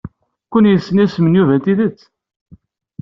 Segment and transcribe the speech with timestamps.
[0.51, 1.99] Ken yessen isem n Yuba n tidet?